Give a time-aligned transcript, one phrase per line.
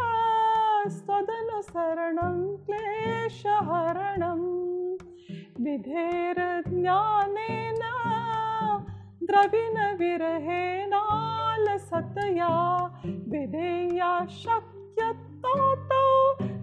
[5.58, 6.86] کیرجین
[10.92, 15.00] دونات یادیا شک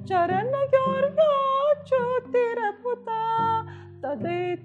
[0.08, 2.46] چلن گوتی
[4.56, 4.58] ت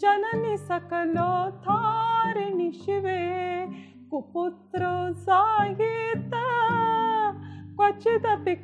[0.00, 1.16] جننی سکل
[1.64, 3.00] تھارنی شو
[5.78, 7.40] کتاب
[8.44, 8.54] بھی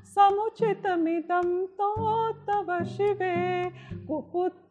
[0.04, 2.50] سمچت موت
[2.86, 4.70] شیوتھ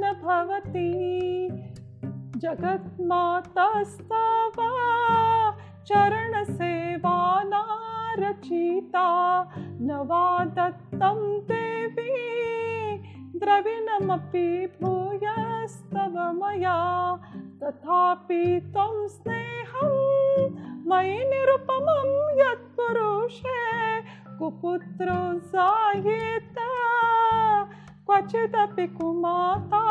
[0.00, 1.48] نوتی
[2.42, 3.08] جگن
[8.24, 9.42] چارچیتا
[9.80, 10.04] نو
[10.56, 10.58] د
[13.42, 14.48] द्रविणमपि
[14.82, 16.78] भूयस्तव मया
[17.62, 19.94] तथापि त्वं स्नेहं
[20.90, 23.60] मयि निरुपमं यत्पुरुषे
[24.38, 25.20] कुपुत्रो
[25.54, 26.58] जायेत।
[28.06, 29.82] क्वचिदपि कुमाता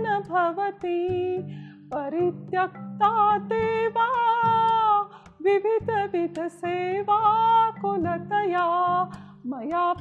[0.00, 1.00] न भवति
[1.92, 3.12] परित्यक्ता
[3.52, 4.08] देवा
[5.44, 7.20] विविधविधसेवा
[7.80, 8.66] कुलतया
[9.44, 9.92] میا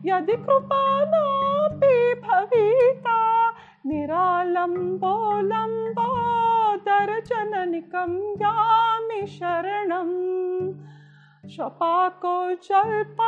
[0.04, 0.36] یادی
[7.90, 8.06] کر
[8.40, 10.72] جنگ شروع
[11.48, 11.84] شپ
[12.20, 13.20] کو چلک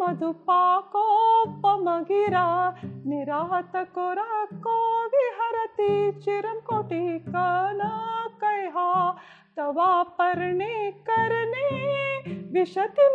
[0.00, 0.22] مد
[4.62, 7.18] پورتی چیر کوشتی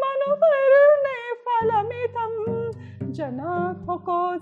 [0.01, 0.35] منو
[3.11, 3.39] جن
[4.05, 4.33] کو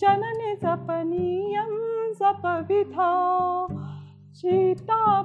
[0.00, 1.56] جننی جپنی
[2.18, 2.84] زپوی
[4.40, 5.22] چیتا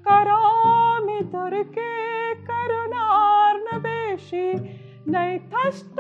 [0.10, 1.96] करोमि दुर्गे
[2.52, 4.46] करुणार्णवेशि
[5.16, 5.97] नैथस्ततौ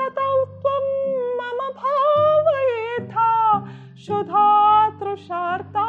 [4.07, 5.85] شا ترتا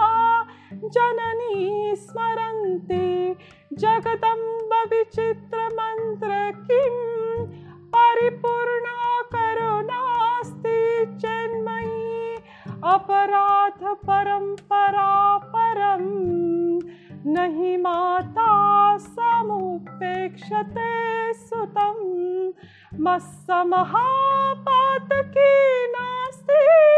[0.95, 1.19] جن
[1.57, 3.35] اسمرتی
[3.79, 4.15] جگہ
[4.71, 5.03] بھری
[7.91, 8.69] چریپر
[9.31, 10.03] کرونا
[12.81, 13.85] اسپرت
[20.01, 20.15] پہ
[22.99, 25.13] مسپت
[25.93, 26.98] نتی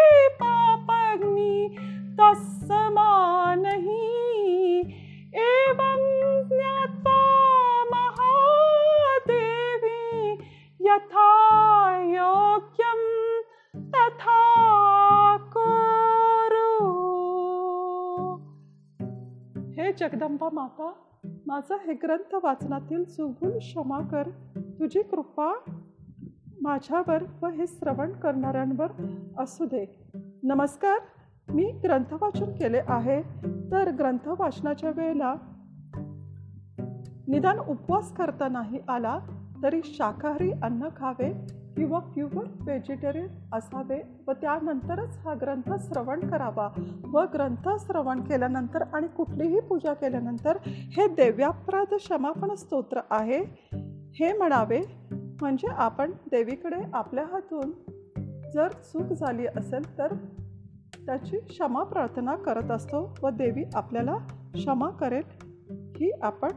[2.20, 4.82] کسما نہیں
[5.32, 6.02] ایوم
[6.50, 7.20] نیتا
[7.90, 8.32] مہا
[9.28, 10.32] دیوی
[10.80, 11.28] یتھا
[12.04, 13.00] یوکیم
[13.90, 14.40] تتھا
[15.54, 16.76] کرو
[19.76, 24.28] ہے جگدا ماتا گرنتھ وچنگ شما کر
[27.66, 28.92] श्रवण करणाऱ्यांवर
[29.38, 29.84] असू दे.
[30.42, 31.19] नमस्कार.
[31.54, 33.22] मी ग्रंथ वाचन केले आहे.
[33.72, 35.34] तर ग्रंथ वाचनाच्या वेळेला
[37.28, 39.18] निदान उपवास करता नाही आला
[39.62, 41.32] तरी शाकाहारी अन्न खावे
[41.76, 46.68] किंवा प्युअर व्हेजिटेरियन असावे व त्यानंतरच हा ग्रंथ श्रवण करावा.
[47.12, 53.40] व ग्रंथ श्रवण केल्यानंतर आणि कुठलीही पूजा केल्यानंतर हे देव्याप्राध क्षमापण स्तोत्र आहे.
[54.14, 54.80] हे म्हणावे
[55.40, 57.70] म्हणजे आपण देवीकडे आपल्या हातून
[58.50, 60.14] जर चूक झाली असेल तर
[61.06, 64.16] त्याची क्षमा प्रार्थना करत असतो व देवी आपल्याला
[64.54, 65.22] क्षमा करेल
[65.70, 66.50] ही आपण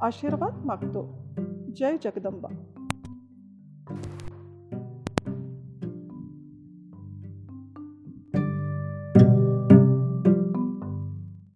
[0.00, 1.18] आशीर्वाद मागतो.
[1.76, 2.77] जय जगदंबा.